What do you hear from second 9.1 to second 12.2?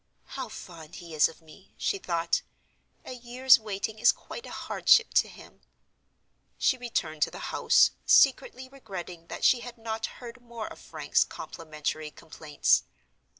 that she had not heard more of Frank's complimentary